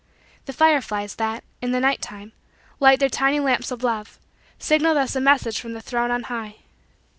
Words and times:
The 0.45 0.51
fireflies, 0.53 1.13
that, 1.17 1.43
in 1.61 1.73
the 1.73 1.79
night 1.79 2.01
time, 2.01 2.31
light 2.79 2.99
their 2.99 3.07
tiny 3.07 3.39
lamps 3.39 3.69
of 3.69 3.83
love, 3.83 4.17
signal 4.57 4.95
thus 4.95 5.15
a 5.15 5.21
message 5.21 5.59
from 5.59 5.73
the 5.73 5.79
throne 5.81 6.09
on 6.09 6.23
high. 6.23 6.55